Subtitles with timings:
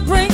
[0.00, 0.33] bring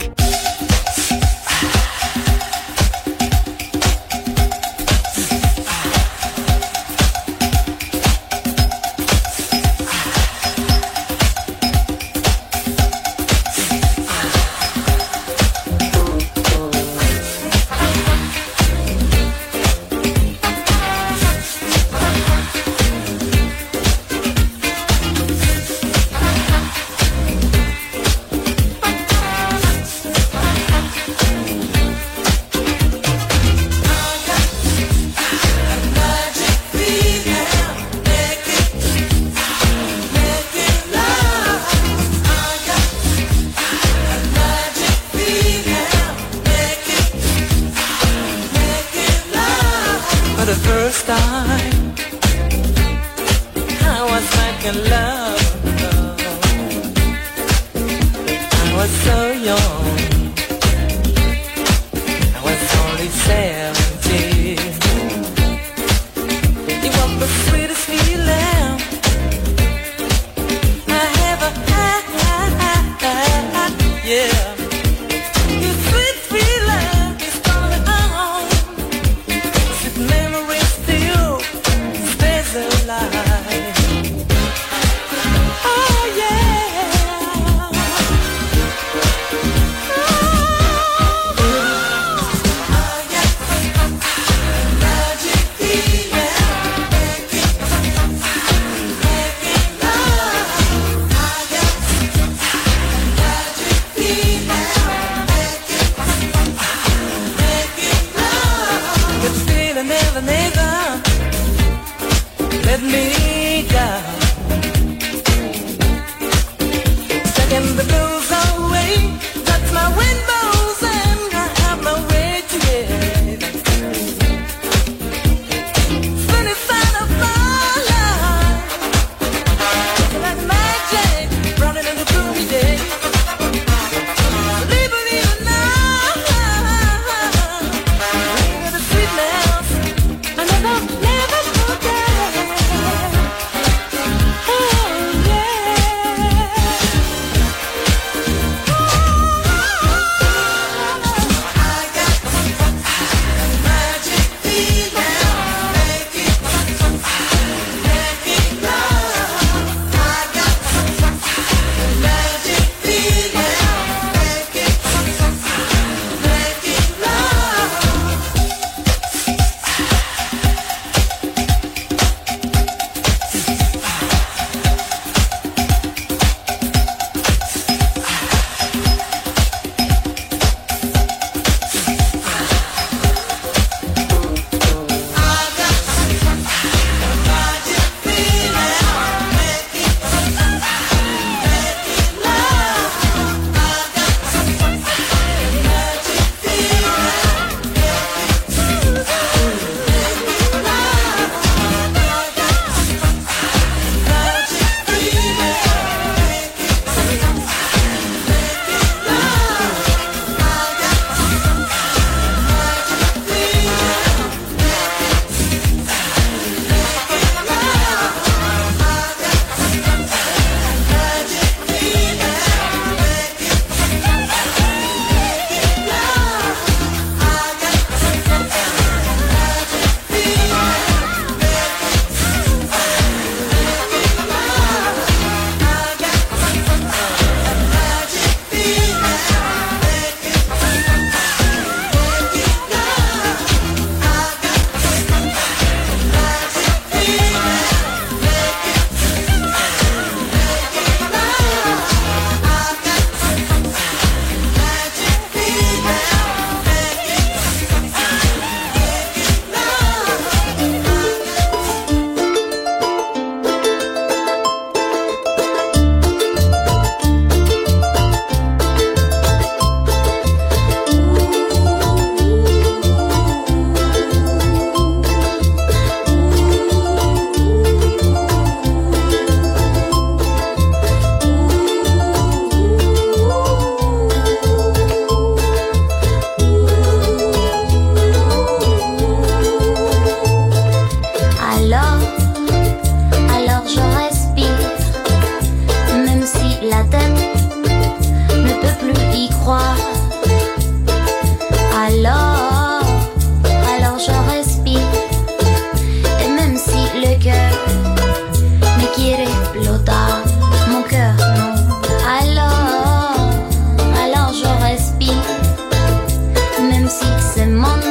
[316.91, 317.90] six and months.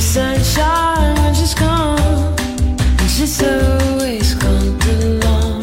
[0.00, 2.34] sunshine when she's gone,
[2.98, 5.62] and she's always gone too long.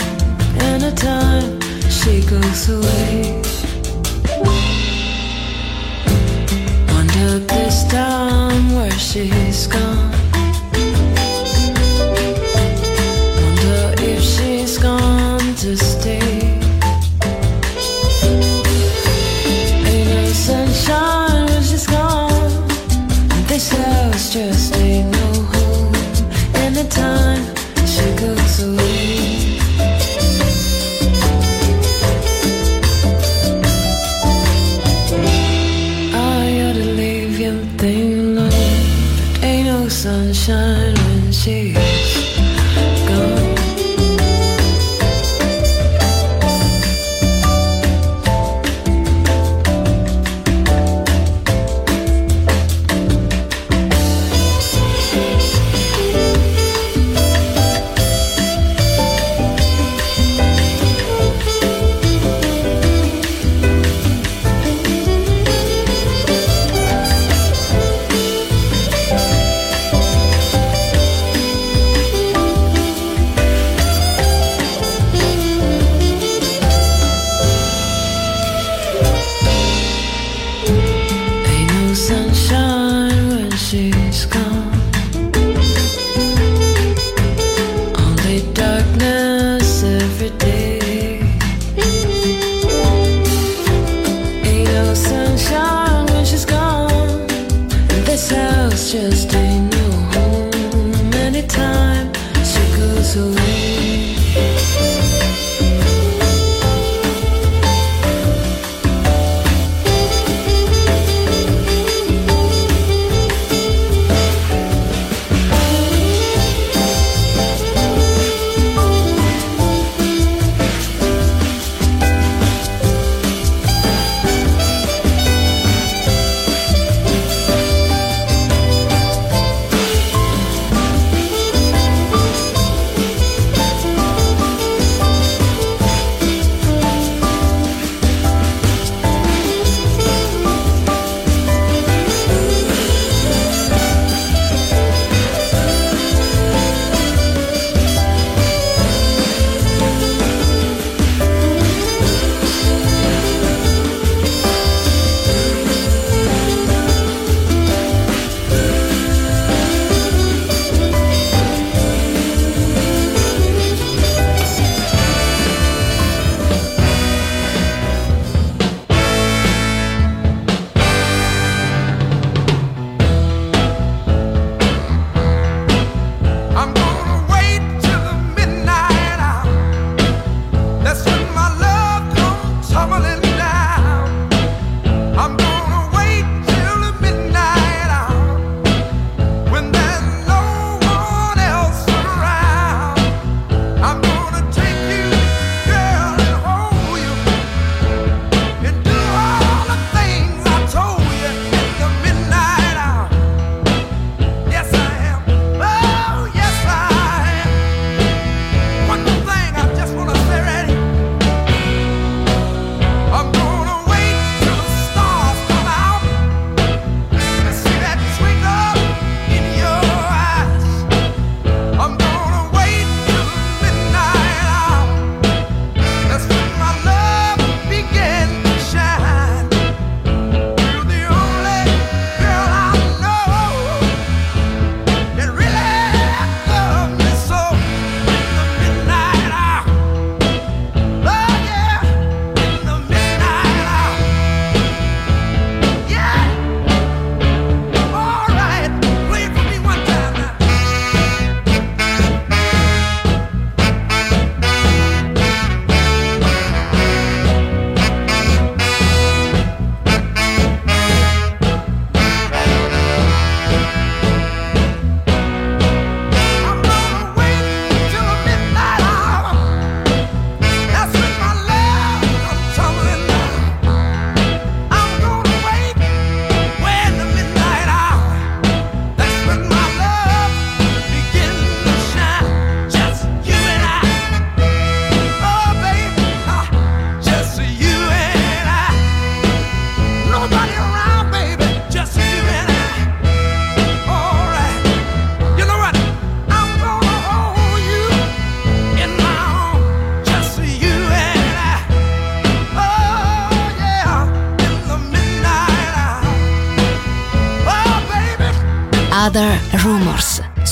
[0.61, 3.41] And the time she goes away.
[6.93, 9.29] Wonder this time where she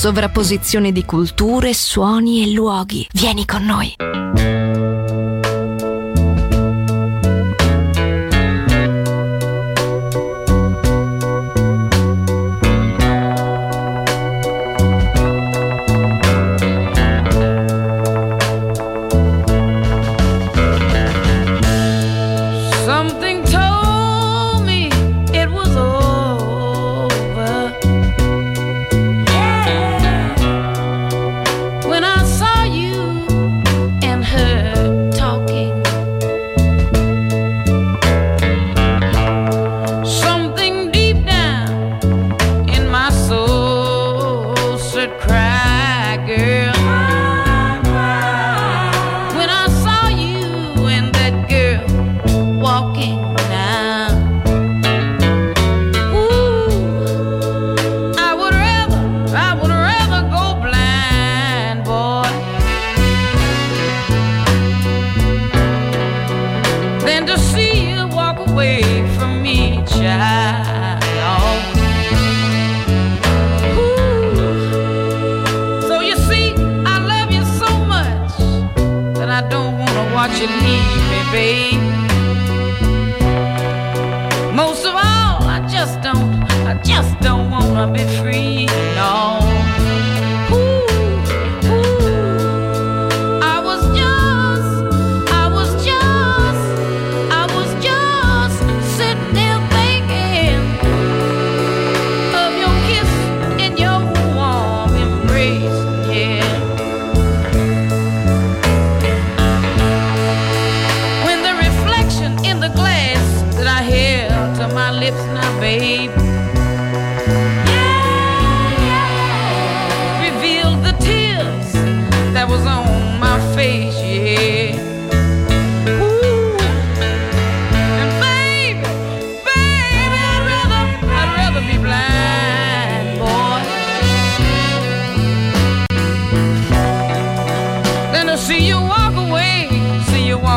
[0.06, 3.08] sovrapposizione di culture, suoni e luoghi.
[3.12, 3.96] Vieni con noi.
[22.84, 23.95] Something told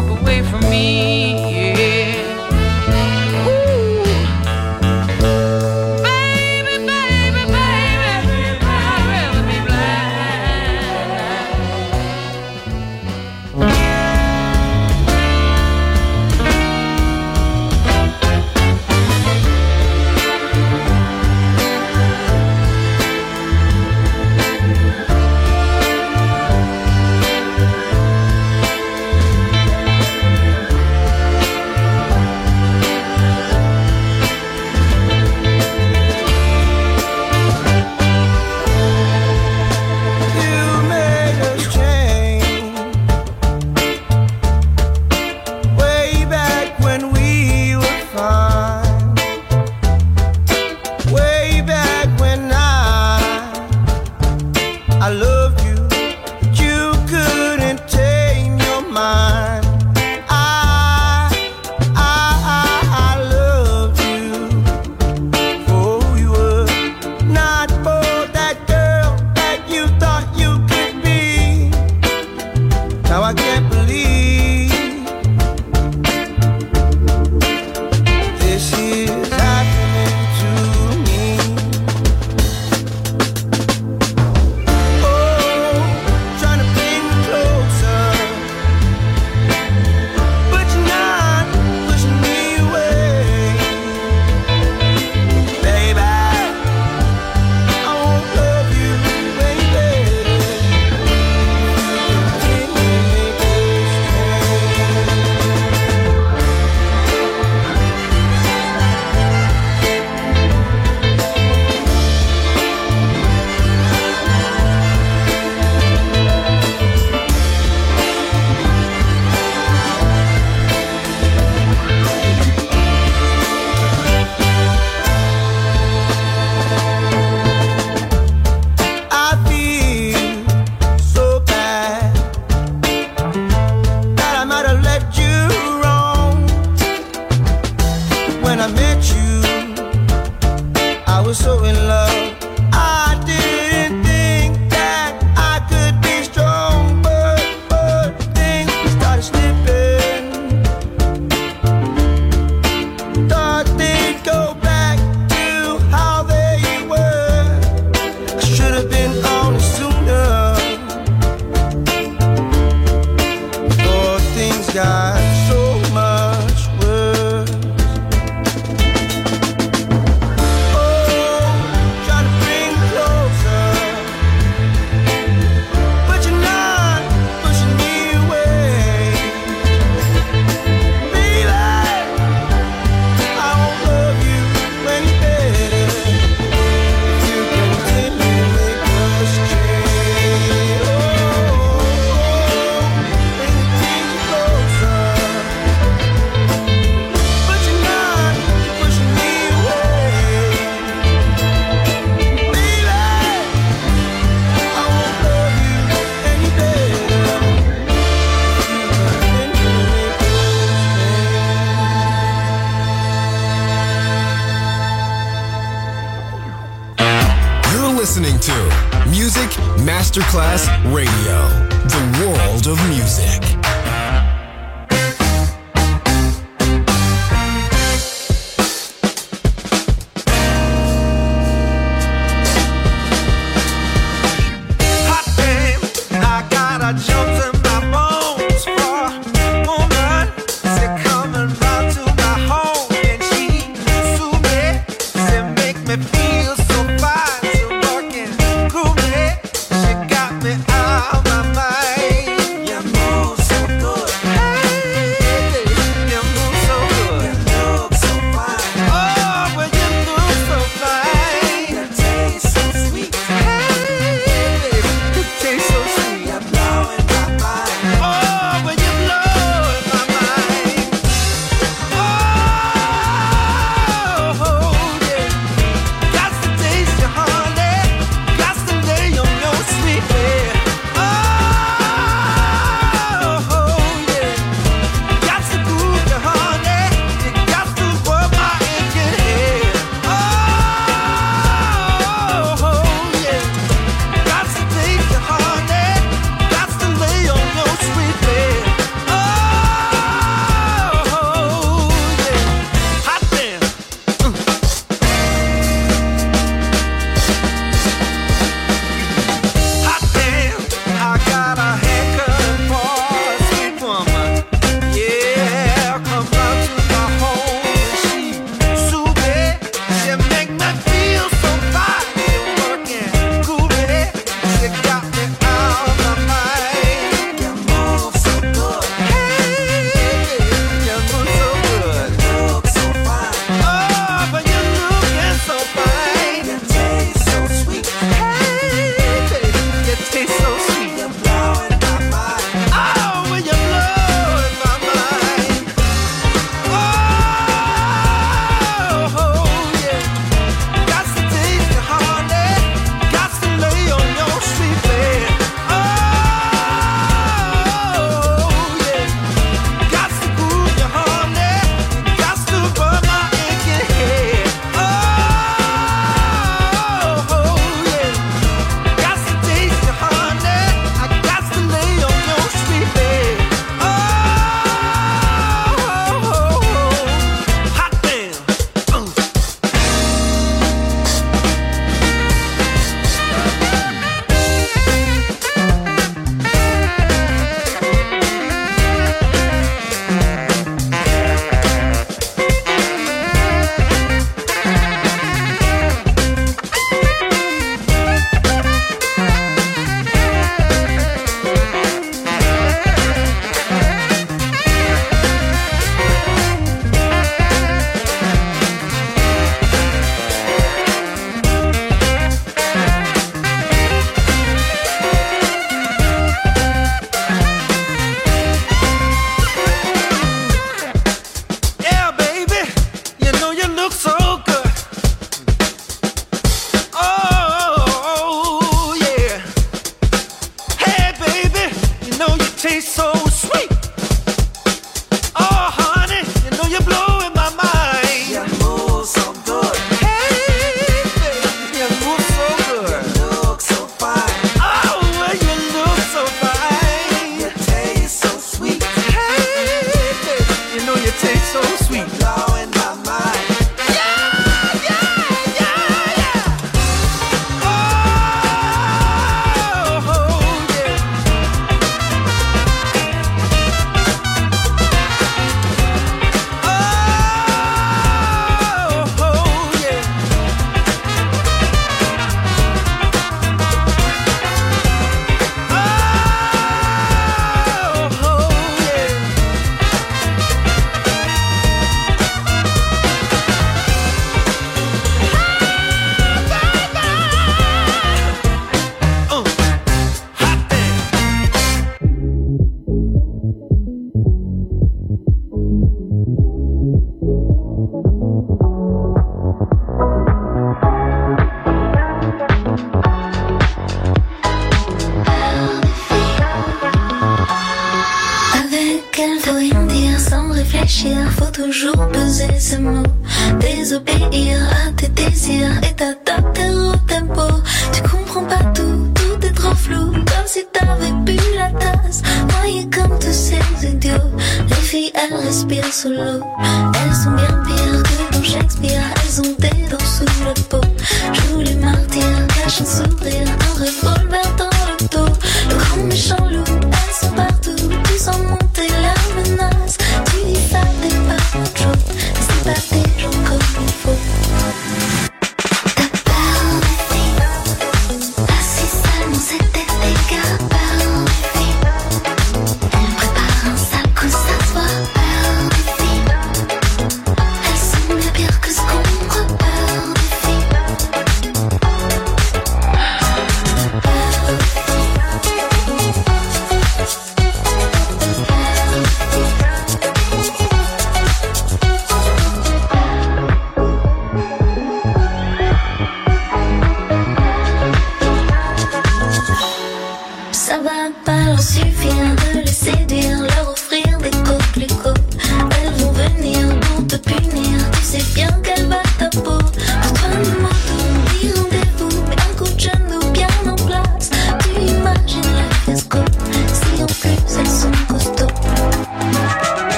[0.00, 1.77] walk away from me.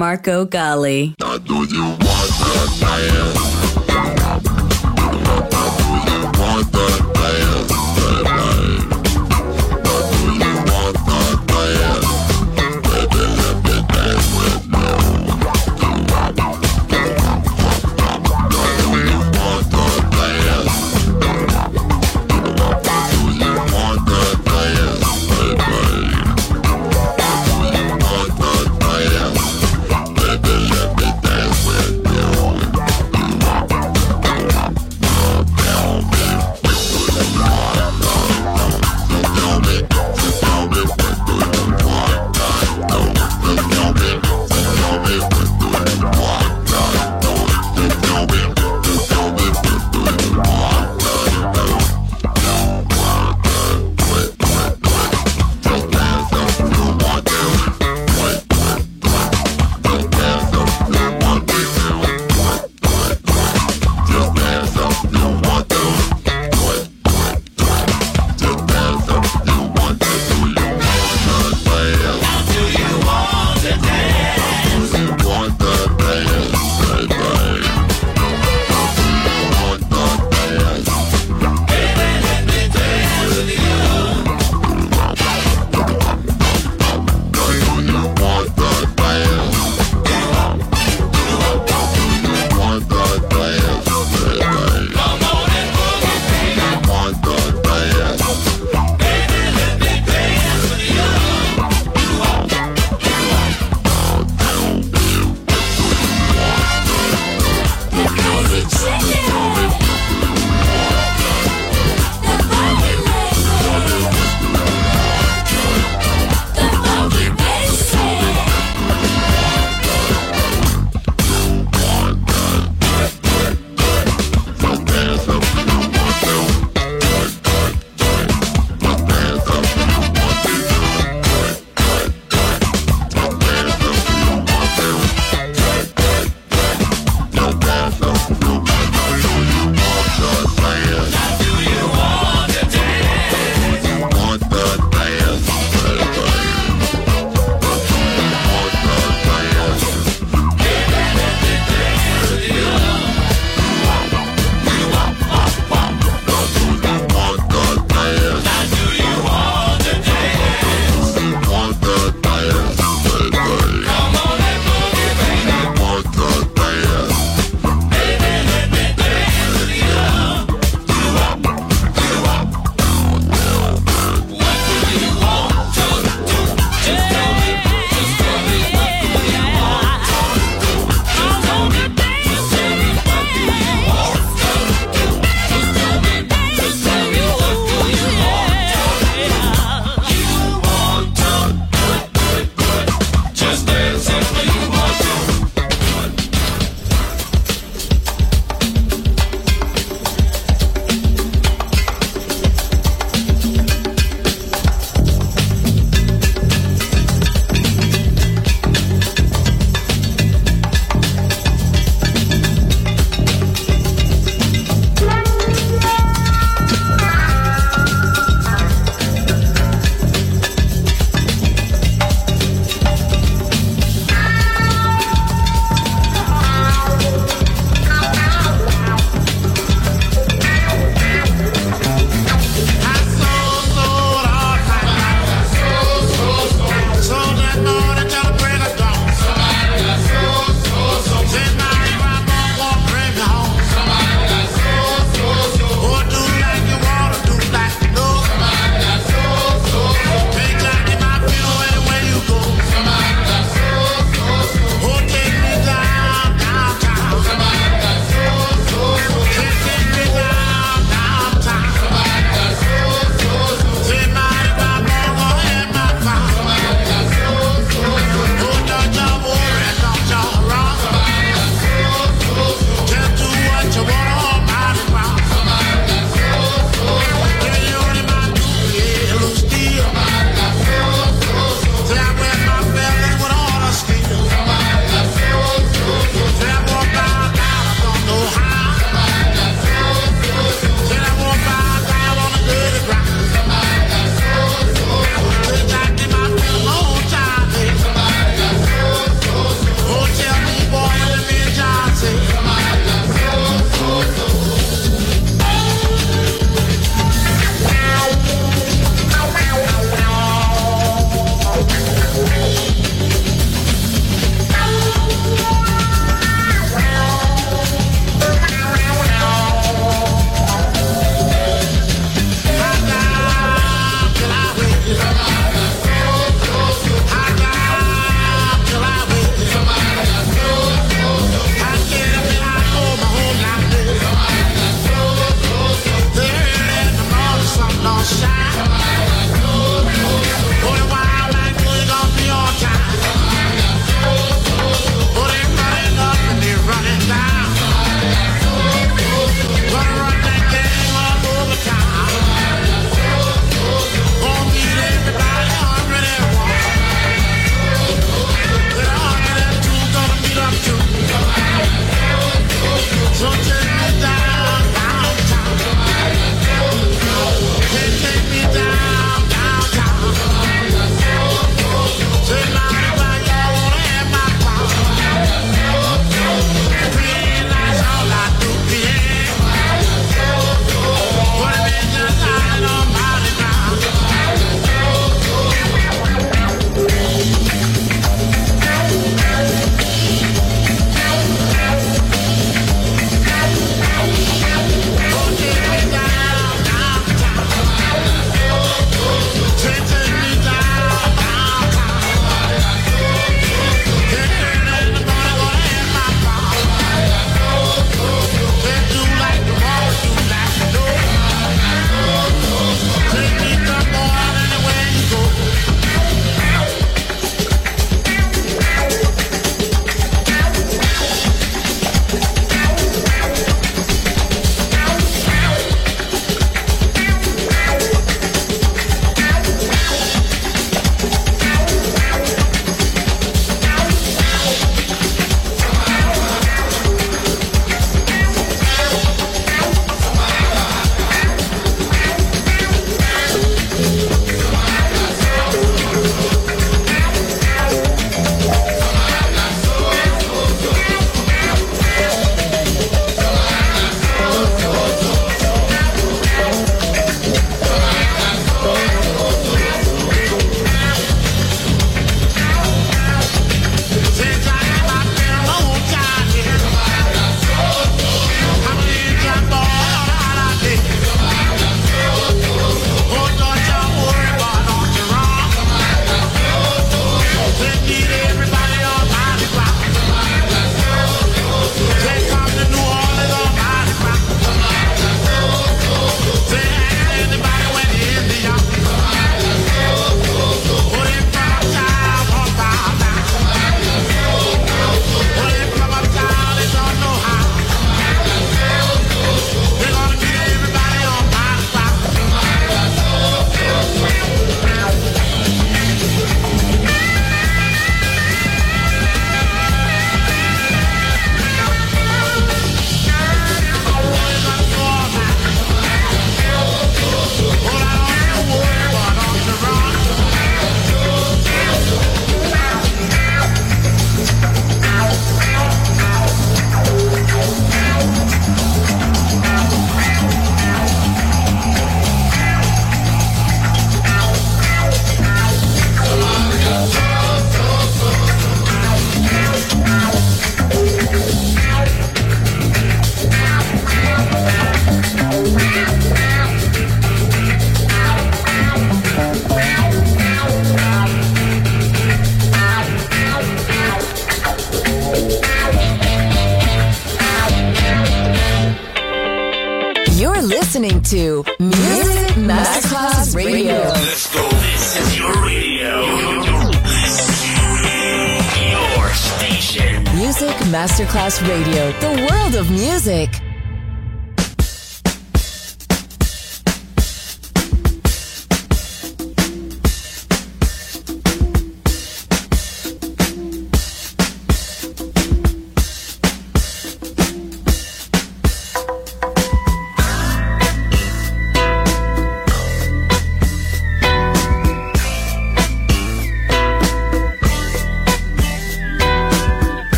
[0.00, 1.14] Marco Gally.